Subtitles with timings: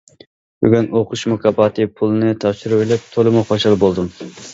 [0.65, 4.09] بۈگۈن ئوقۇش مۇكاپات پۇلىنى تاپشۇرۇۋېلىپ تولىمۇ خۇشال بولدۇم.